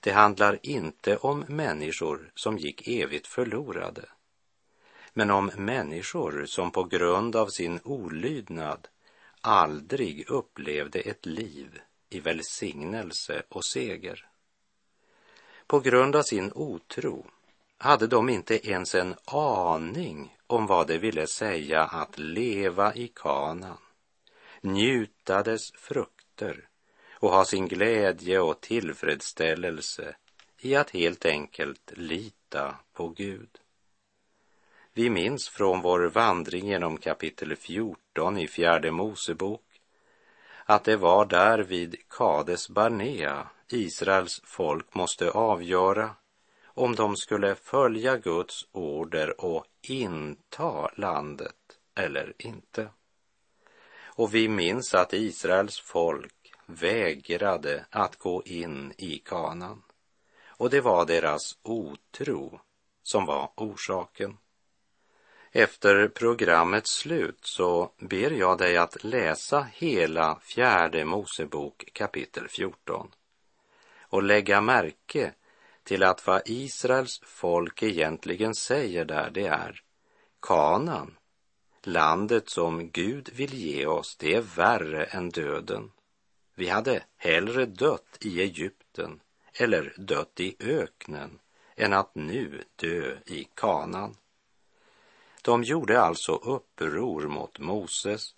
Det 0.00 0.12
handlar 0.12 0.58
inte 0.62 1.16
om 1.16 1.44
människor 1.48 2.32
som 2.34 2.58
gick 2.58 2.88
evigt 2.88 3.26
förlorade, 3.26 4.04
men 5.12 5.30
om 5.30 5.50
människor 5.56 6.44
som 6.46 6.70
på 6.70 6.84
grund 6.84 7.36
av 7.36 7.46
sin 7.46 7.80
olydnad 7.84 8.88
aldrig 9.40 10.30
upplevde 10.30 11.00
ett 11.00 11.26
liv 11.26 11.80
i 12.10 12.20
välsignelse 12.20 13.42
och 13.48 13.64
seger. 13.64 14.28
På 15.66 15.80
grund 15.80 16.16
av 16.16 16.22
sin 16.22 16.52
otro 16.54 17.26
hade 17.78 18.06
de 18.06 18.28
inte 18.28 18.68
ens 18.68 18.94
en 18.94 19.14
aning 19.24 20.36
om 20.46 20.66
vad 20.66 20.86
det 20.86 20.98
ville 20.98 21.26
säga 21.26 21.82
att 21.82 22.18
leva 22.18 22.94
i 22.94 23.08
kanan, 23.14 23.78
njuta 24.64 25.42
dess 25.42 25.72
frukter 25.72 26.68
och 27.12 27.30
ha 27.30 27.44
sin 27.44 27.68
glädje 27.68 28.40
och 28.40 28.60
tillfredsställelse 28.60 30.16
i 30.58 30.76
att 30.76 30.90
helt 30.90 31.26
enkelt 31.26 31.92
lita 31.94 32.76
på 32.92 33.08
Gud. 33.08 33.50
Vi 34.92 35.10
minns 35.10 35.48
från 35.48 35.80
vår 35.80 36.00
vandring 36.00 36.66
genom 36.66 36.96
kapitel 36.96 37.56
14 37.56 38.38
i 38.38 38.48
fjärde 38.48 38.90
Mosebok 38.90 39.80
att 40.64 40.84
det 40.84 40.96
var 40.96 41.24
där 41.24 41.58
vid 41.58 41.96
Kades 42.08 42.68
Barnea 42.68 43.48
Israels 43.68 44.40
folk 44.44 44.94
måste 44.94 45.30
avgöra 45.30 46.10
om 46.64 46.94
de 46.94 47.16
skulle 47.16 47.54
följa 47.54 48.16
Guds 48.16 48.66
order 48.72 49.40
och 49.40 49.66
inta 49.82 50.90
landet 50.96 51.78
eller 51.94 52.32
inte. 52.38 52.88
Och 54.16 54.34
vi 54.34 54.48
minns 54.48 54.94
att 54.94 55.12
Israels 55.12 55.80
folk 55.80 56.52
vägrade 56.66 57.86
att 57.90 58.16
gå 58.16 58.42
in 58.44 58.92
i 58.98 59.18
kanan. 59.18 59.82
Och 60.46 60.70
det 60.70 60.80
var 60.80 61.06
deras 61.06 61.58
otro 61.62 62.60
som 63.02 63.26
var 63.26 63.50
orsaken. 63.56 64.36
Efter 65.52 66.08
programmets 66.08 66.90
slut 66.90 67.38
så 67.42 67.90
ber 67.98 68.30
jag 68.30 68.58
dig 68.58 68.76
att 68.76 69.04
läsa 69.04 69.66
hela 69.72 70.38
fjärde 70.42 71.04
Mosebok 71.04 71.84
kapitel 71.92 72.48
14 72.48 73.10
och 74.00 74.22
lägga 74.22 74.60
märke 74.60 75.32
till 75.82 76.02
att 76.02 76.26
vad 76.26 76.42
Israels 76.44 77.20
folk 77.24 77.82
egentligen 77.82 78.54
säger 78.54 79.04
där 79.04 79.30
det 79.30 79.46
är 79.46 79.82
Kanan, 80.40 81.16
landet 81.86 82.48
som 82.48 82.90
Gud 82.90 83.30
vill 83.32 83.54
ge 83.54 83.86
oss, 83.86 84.16
det 84.16 84.34
är 84.34 84.40
värre 84.40 85.04
än 85.04 85.30
döden. 85.30 85.90
Vi 86.54 86.68
hade 86.68 87.02
hellre 87.16 87.66
dött 87.66 88.18
i 88.20 88.40
Egypten 88.42 89.20
eller 89.52 89.94
dött 89.96 90.40
i 90.40 90.56
öknen 90.60 91.38
än 91.76 91.92
att 91.92 92.14
nu 92.14 92.64
dö 92.76 93.16
i 93.26 93.48
Kanan. 93.54 94.16
De 95.42 95.62
gjorde 95.62 96.00
alltså 96.00 96.32
uppror 96.32 97.28
mot 97.28 97.58
Moses 97.58 98.34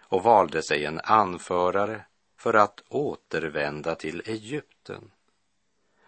och 0.00 0.22
valde 0.22 0.62
sig 0.62 0.84
en 0.84 1.00
anförare 1.00 2.04
för 2.36 2.54
att 2.54 2.82
återvända 2.88 3.94
till 3.94 4.22
Egypten. 4.26 5.10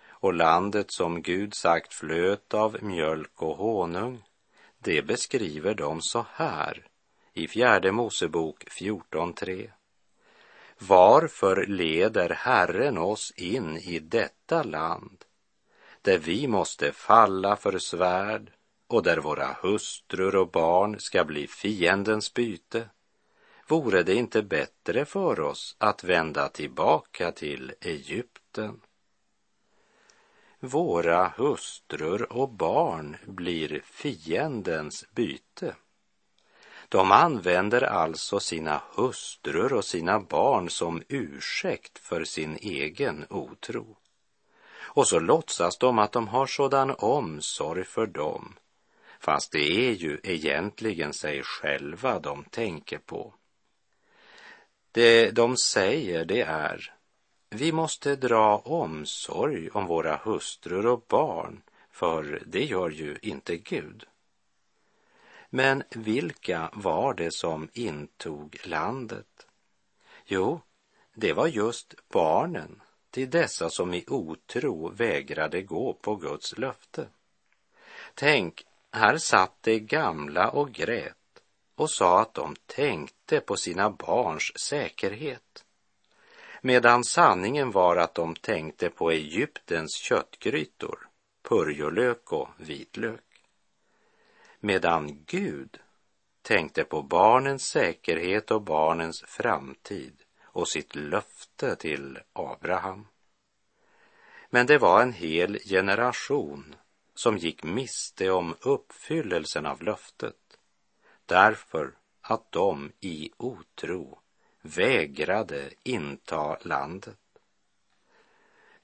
Och 0.08 0.34
landet 0.34 0.92
som 0.92 1.22
Gud 1.22 1.54
sagt 1.54 1.94
flöt 1.94 2.54
av 2.54 2.76
mjölk 2.82 3.42
och 3.42 3.56
honung, 3.56 4.22
det 4.78 5.02
beskriver 5.02 5.74
de 5.74 6.00
så 6.00 6.26
här 6.32 6.86
i 7.32 7.48
fjärde 7.48 7.92
Mosebok 7.92 8.64
14.3. 8.64 9.70
Varför 10.78 11.66
leder 11.66 12.30
Herren 12.30 12.98
oss 12.98 13.32
in 13.36 13.76
i 13.76 13.98
detta 13.98 14.62
land 14.62 15.24
där 16.02 16.18
vi 16.18 16.48
måste 16.48 16.92
falla 16.92 17.56
för 17.56 17.78
svärd 17.78 18.52
och 18.88 19.02
där 19.02 19.18
våra 19.18 19.56
hustrur 19.62 20.36
och 20.36 20.50
barn 20.50 21.00
ska 21.00 21.24
bli 21.24 21.46
fiendens 21.46 22.34
byte? 22.34 22.88
Vore 23.68 24.02
det 24.02 24.14
inte 24.14 24.42
bättre 24.42 25.04
för 25.04 25.40
oss 25.40 25.76
att 25.78 26.04
vända 26.04 26.48
tillbaka 26.48 27.32
till 27.32 27.72
Egypten? 27.80 28.80
Våra 30.60 31.28
hustrur 31.36 32.32
och 32.32 32.48
barn 32.48 33.16
blir 33.26 33.82
fiendens 33.84 35.04
byte. 35.14 35.74
De 36.88 37.12
använder 37.12 37.82
alltså 37.82 38.40
sina 38.40 38.82
hustrur 38.94 39.72
och 39.72 39.84
sina 39.84 40.20
barn 40.20 40.70
som 40.70 41.02
ursäkt 41.08 41.98
för 41.98 42.24
sin 42.24 42.56
egen 42.56 43.26
otro. 43.30 43.96
Och 44.78 45.08
så 45.08 45.18
låtsas 45.18 45.78
de 45.78 45.98
att 45.98 46.12
de 46.12 46.28
har 46.28 46.46
sådan 46.46 46.94
omsorg 46.98 47.84
för 47.84 48.06
dem, 48.06 48.54
fast 49.20 49.52
det 49.52 49.88
är 49.88 49.92
ju 49.92 50.20
egentligen 50.22 51.12
sig 51.12 51.42
själva 51.42 52.18
de 52.18 52.44
tänker 52.44 52.98
på. 52.98 53.34
Det 54.92 55.30
de 55.30 55.56
säger 55.56 56.24
det 56.24 56.42
är, 56.42 56.95
vi 57.50 57.72
måste 57.72 58.16
dra 58.16 58.58
omsorg 58.58 59.70
om 59.70 59.86
våra 59.86 60.16
hustrur 60.16 60.86
och 60.86 61.04
barn, 61.08 61.62
för 61.90 62.42
det 62.46 62.64
gör 62.64 62.90
ju 62.90 63.18
inte 63.22 63.56
Gud. 63.56 64.06
Men 65.50 65.82
vilka 65.90 66.70
var 66.72 67.14
det 67.14 67.30
som 67.30 67.68
intog 67.72 68.56
landet? 68.64 69.46
Jo, 70.24 70.60
det 71.14 71.32
var 71.32 71.46
just 71.46 71.94
barnen 72.08 72.82
till 73.10 73.30
dessa 73.30 73.70
som 73.70 73.94
i 73.94 74.04
otro 74.08 74.88
vägrade 74.88 75.62
gå 75.62 75.92
på 75.92 76.16
Guds 76.16 76.58
löfte. 76.58 77.08
Tänk, 78.14 78.64
här 78.92 79.18
satt 79.18 79.62
de 79.62 79.80
gamla 79.80 80.50
och 80.50 80.72
grät 80.72 81.42
och 81.74 81.90
sa 81.90 82.20
att 82.20 82.34
de 82.34 82.56
tänkte 82.66 83.40
på 83.40 83.56
sina 83.56 83.90
barns 83.90 84.58
säkerhet. 84.58 85.65
Medan 86.66 87.04
sanningen 87.04 87.70
var 87.70 87.96
att 87.96 88.14
de 88.14 88.36
tänkte 88.36 88.90
på 88.90 89.10
Egyptens 89.10 89.94
köttgrytor, 89.94 91.08
purjolök 91.42 92.32
och 92.32 92.48
vitlök 92.56 93.44
medan 94.60 95.24
Gud 95.26 95.78
tänkte 96.42 96.84
på 96.84 97.02
barnens 97.02 97.68
säkerhet 97.68 98.50
och 98.50 98.62
barnens 98.62 99.22
framtid 99.22 100.22
och 100.42 100.68
sitt 100.68 100.94
löfte 100.94 101.76
till 101.76 102.18
Abraham. 102.32 103.06
Men 104.50 104.66
det 104.66 104.78
var 104.78 105.02
en 105.02 105.12
hel 105.12 105.58
generation 105.58 106.74
som 107.14 107.36
gick 107.38 107.62
miste 107.62 108.30
om 108.30 108.56
uppfyllelsen 108.60 109.66
av 109.66 109.82
löftet 109.82 110.58
därför 111.26 111.94
att 112.20 112.52
de 112.52 112.92
i 113.00 113.30
otro 113.36 114.20
vägrade 114.66 115.70
inta 115.82 116.58
landet. 116.60 117.18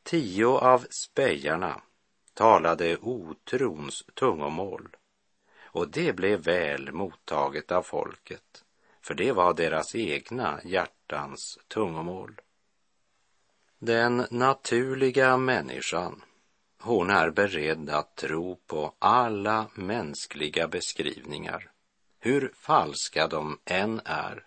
Tio 0.03 0.47
av 0.47 0.87
spejarna 0.91 1.83
talade 2.35 2.97
otrons 2.97 4.05
tungomål 4.15 4.97
och 5.73 5.89
det 5.89 6.13
blev 6.13 6.41
väl 6.41 6.93
mottaget 6.93 7.73
av 7.73 7.83
folket, 7.83 8.65
för 9.01 9.15
det 9.15 9.33
var 9.33 9.55
deras 9.55 9.95
egna 9.95 10.61
hjärtans 10.65 11.59
tungomål. 11.69 12.41
Den 13.79 14.27
naturliga 14.31 15.37
människan, 15.37 16.23
hon 16.81 17.11
är 17.11 17.31
beredd 17.31 17.91
att 17.91 18.17
tro 18.17 18.57
på 18.67 18.95
alla 18.99 19.67
mänskliga 19.75 20.69
beskrivningar, 20.69 21.71
hur 22.21 22.53
falska 22.55 23.29
de 23.29 23.59
än 23.65 24.01
är. 24.05 24.47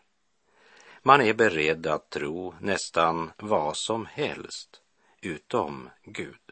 Man 1.07 1.21
är 1.21 1.33
beredd 1.33 1.87
att 1.87 2.09
tro 2.09 2.55
nästan 2.61 3.31
vad 3.37 3.77
som 3.77 4.05
helst, 4.05 4.81
utom 5.21 5.89
Gud. 6.03 6.51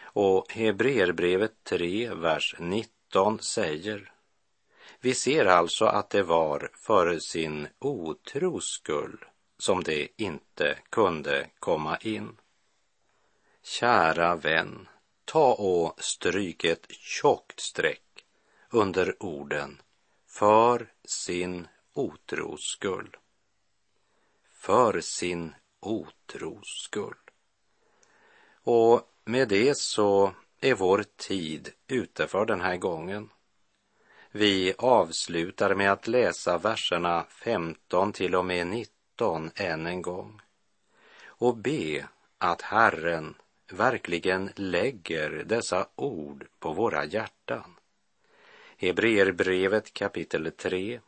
Och 0.00 0.52
Hebreerbrevet 0.52 1.64
3, 1.64 2.14
vers 2.14 2.54
19 2.58 3.38
säger. 3.40 4.12
Vi 5.00 5.14
ser 5.14 5.44
alltså 5.44 5.84
att 5.84 6.10
det 6.10 6.22
var 6.22 6.70
för 6.74 7.18
sin 7.18 7.68
otros 7.78 8.64
skull 8.64 9.24
som 9.58 9.82
det 9.82 10.08
inte 10.16 10.78
kunde 10.90 11.46
komma 11.58 11.96
in. 11.96 12.36
Kära 13.62 14.36
vän, 14.36 14.88
ta 15.24 15.54
och 15.54 16.02
stryk 16.02 16.64
ett 16.64 16.86
tjockt 16.90 17.60
streck 17.60 18.24
under 18.70 19.22
orden 19.22 19.82
för 20.26 20.92
sin 21.04 21.68
otros 21.98 22.60
skull. 22.60 23.16
För 24.52 25.00
sin 25.00 25.54
otros 25.80 26.82
skull. 26.84 27.16
Och 28.62 29.02
med 29.24 29.48
det 29.48 29.78
så 29.78 30.32
är 30.60 30.74
vår 30.74 31.04
tid 31.16 31.72
ute 31.86 32.26
för 32.26 32.46
den 32.46 32.60
här 32.60 32.76
gången. 32.76 33.30
Vi 34.30 34.74
avslutar 34.78 35.74
med 35.74 35.92
att 35.92 36.08
läsa 36.08 36.58
verserna 36.58 37.24
15 37.28 38.12
till 38.12 38.34
och 38.34 38.44
med 38.44 38.66
19 38.66 39.50
än 39.54 39.86
en 39.86 40.02
gång 40.02 40.40
och 41.26 41.56
be 41.56 42.08
att 42.38 42.62
Herren 42.62 43.34
verkligen 43.72 44.50
lägger 44.54 45.30
dessa 45.30 45.88
ord 45.94 46.46
på 46.58 46.72
våra 46.72 47.04
hjärtan. 47.04 47.74
Hebreerbrevet 48.76 49.92
kapitel 49.92 50.52
3, 50.52 51.00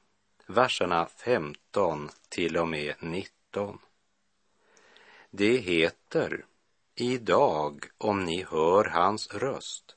verserna 0.51 1.07
15 1.07 2.11
till 2.29 2.57
och 2.57 2.69
med 2.69 2.95
19. 3.01 3.79
Det 5.31 5.57
heter 5.57 6.45
Idag, 6.95 7.85
om 7.99 8.25
ni 8.25 8.45
hör 8.51 8.85
hans 8.85 9.35
röst, 9.35 9.97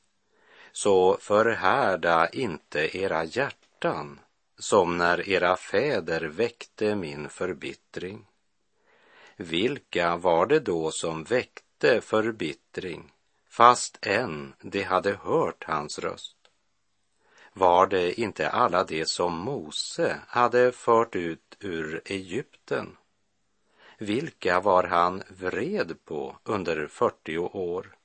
så 0.71 1.17
förhärda 1.17 2.29
inte 2.29 2.97
era 2.97 3.23
hjärtan 3.23 4.19
som 4.57 4.97
när 4.97 5.29
era 5.29 5.55
fäder 5.55 6.21
väckte 6.21 6.95
min 6.95 7.29
förbittring. 7.29 8.25
Vilka 9.35 10.17
var 10.17 10.45
det 10.45 10.59
då 10.59 10.91
som 10.91 11.23
väckte 11.23 12.01
förbittring 12.01 13.11
fast 13.49 13.97
än 14.01 14.53
de 14.61 14.83
hade 14.83 15.13
hört 15.13 15.63
hans 15.63 15.99
röst? 15.99 16.42
Var 17.55 17.87
det 17.87 18.19
inte 18.19 18.49
alla 18.49 18.83
de 18.83 19.05
som 19.05 19.37
Mose 19.37 20.19
hade 20.27 20.71
fört 20.71 21.15
ut 21.15 21.57
ur 21.59 22.01
Egypten? 22.05 22.97
Vilka 23.97 24.59
var 24.59 24.83
han 24.83 25.23
vred 25.27 26.05
på 26.05 26.37
under 26.43 26.87
40 26.87 27.37
år? 27.37 27.95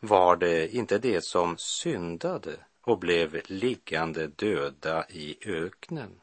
Var 0.00 0.36
det 0.36 0.74
inte 0.74 0.98
det 0.98 1.24
som 1.24 1.56
syndade 1.58 2.56
och 2.80 2.98
blev 2.98 3.40
liggande 3.46 4.26
döda 4.26 5.06
i 5.08 5.38
öknen? 5.46 6.20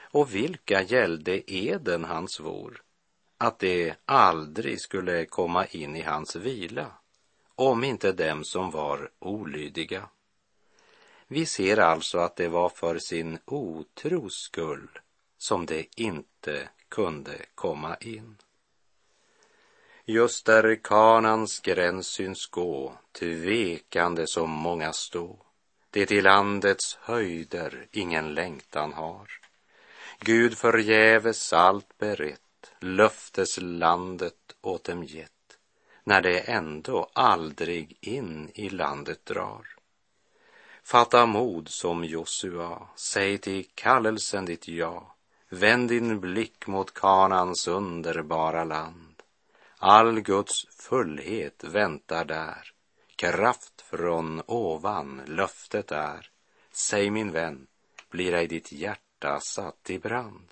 Och 0.00 0.34
vilka 0.34 0.82
gällde 0.82 1.52
eden 1.52 2.04
han 2.04 2.28
svor, 2.28 2.82
att 3.38 3.58
det 3.58 3.94
aldrig 4.04 4.80
skulle 4.80 5.24
komma 5.24 5.66
in 5.66 5.96
i 5.96 6.02
hans 6.02 6.36
vila, 6.36 6.92
om 7.54 7.84
inte 7.84 8.12
dem 8.12 8.44
som 8.44 8.70
var 8.70 9.10
olydiga? 9.18 10.08
Vi 11.32 11.46
ser 11.46 11.76
alltså 11.76 12.18
att 12.18 12.36
det 12.36 12.48
var 12.48 12.68
för 12.68 12.98
sin 12.98 13.38
otros 13.44 14.34
skull 14.34 14.98
som 15.38 15.66
det 15.66 16.00
inte 16.00 16.68
kunde 16.88 17.32
komma 17.54 17.96
in. 17.96 18.36
Just 20.04 20.46
där 20.46 20.80
kanans 20.84 21.60
gräns 21.60 22.06
syns 22.06 22.46
gå, 22.46 22.92
tvekande 23.12 24.26
som 24.26 24.50
många 24.50 24.92
stå, 24.92 25.36
det 25.90 26.06
till 26.06 26.24
landets 26.24 26.98
höjder 27.00 27.86
ingen 27.92 28.34
längtan 28.34 28.92
har. 28.92 29.30
Gud 30.20 30.58
förgäves 30.58 31.52
allt 31.52 31.98
berett, 31.98 32.72
löfteslandet 32.80 34.56
åt 34.60 34.84
dem 34.84 35.04
gett, 35.04 35.58
när 36.04 36.20
det 36.20 36.38
ändå 36.38 37.10
aldrig 37.12 37.96
in 38.00 38.50
i 38.54 38.68
landet 38.68 39.26
drar. 39.26 39.81
Fatta 40.92 41.26
mod 41.26 41.68
som 41.68 42.04
Josua, 42.04 42.88
säg 42.96 43.38
till 43.38 43.66
kallelsen 43.74 44.44
ditt 44.44 44.68
ja, 44.68 45.16
vänd 45.48 45.88
din 45.88 46.20
blick 46.20 46.66
mot 46.66 46.94
Kanans 46.94 47.68
underbara 47.68 48.64
land. 48.64 49.22
All 49.78 50.20
Guds 50.20 50.66
fullhet 50.80 51.64
väntar 51.64 52.24
där, 52.24 52.72
kraft 53.16 53.80
från 53.80 54.42
ovan 54.46 55.22
löftet 55.26 55.92
är. 55.92 56.30
Säg 56.72 57.10
min 57.10 57.32
vän, 57.32 57.66
blir 58.10 58.34
ej 58.34 58.46
ditt 58.46 58.72
hjärta 58.72 59.40
satt 59.40 59.90
i 59.90 59.98
brand? 59.98 60.48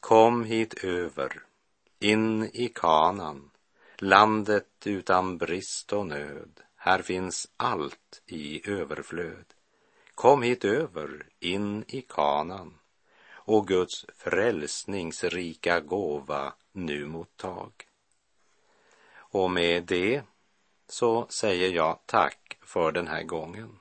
Kom 0.00 0.44
hit 0.44 0.84
över, 0.84 1.42
in 1.98 2.44
i 2.44 2.68
kanan, 2.74 3.50
landet 3.98 4.68
utan 4.84 5.38
brist 5.38 5.92
och 5.92 6.06
nöd. 6.06 6.60
Här 6.82 7.02
finns 7.02 7.48
allt 7.56 8.22
i 8.26 8.70
överflöd. 8.70 9.44
Kom 10.14 10.42
hit 10.42 10.64
över, 10.64 11.26
in 11.40 11.84
i 11.88 12.02
kanan 12.02 12.78
och 13.30 13.68
Guds 13.68 14.06
frälsningsrika 14.16 15.80
gåva 15.80 16.52
nu 16.72 17.06
mottag. 17.06 17.72
Och 19.12 19.50
med 19.50 19.84
det 19.84 20.22
så 20.88 21.26
säger 21.28 21.70
jag 21.70 21.98
tack 22.06 22.58
för 22.62 22.92
den 22.92 23.08
här 23.08 23.22
gången 23.22 23.78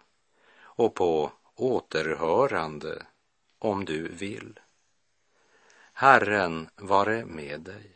och 0.61 0.95
på 0.95 1.31
återhörande 1.55 3.05
om 3.59 3.85
du 3.85 4.07
vill. 4.07 4.59
Herren 5.93 6.69
vare 6.75 7.25
med 7.25 7.61
dig 7.61 7.91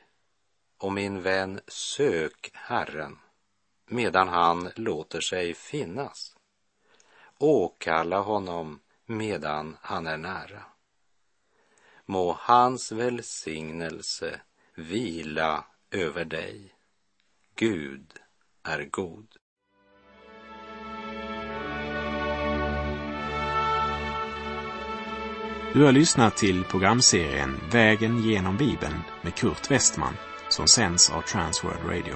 och 0.78 0.92
min 0.92 1.22
vän 1.22 1.60
sök 1.68 2.52
Herren 2.54 3.20
medan 3.86 4.28
han 4.28 4.72
låter 4.76 5.22
sig 5.22 5.54
finnas. 5.54 6.36
Åkalla 7.38 8.20
honom 8.20 8.80
medan 9.06 9.78
han 9.82 10.08
är 10.08 10.18
nära. 10.18 10.64
Må 12.06 12.38
hans 12.40 12.92
välsignelse 12.92 14.42
vila 14.76 15.66
över 15.92 16.26
dig. 16.26 16.74
Gud 17.56 18.20
är 18.64 18.86
god. 18.86 19.28
Du 25.74 25.84
har 25.84 25.92
lyssnat 25.92 26.38
till 26.38 26.64
programserien 26.64 27.60
Vägen 27.72 28.24
genom 28.24 28.58
Bibeln 28.58 29.00
med 29.22 29.36
Kurt 29.36 29.72
Westman 29.72 30.14
som 30.50 30.68
sänds 30.68 31.10
av 31.10 31.22
Transworld 31.22 31.90
Radio. 31.90 32.16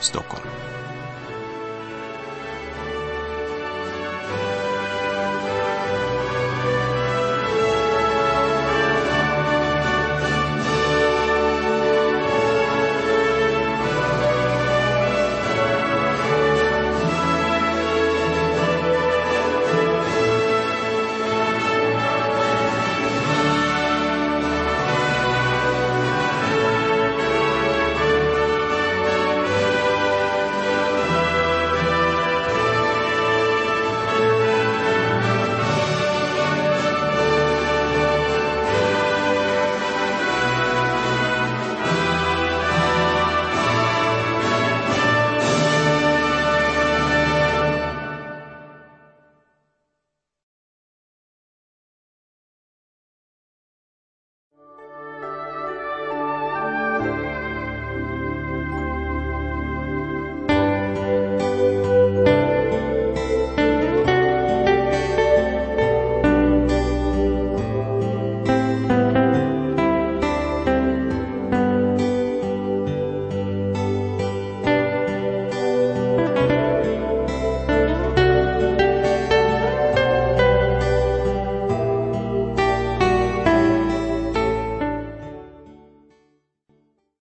Stockholm. 0.00 0.83